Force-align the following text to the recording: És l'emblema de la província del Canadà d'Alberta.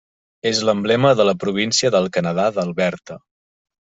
És 0.51 0.61
l'emblema 0.67 1.11
de 1.19 1.27
la 1.29 1.35
província 1.43 1.93
del 1.97 2.09
Canadà 2.17 2.47
d'Alberta. 2.57 3.19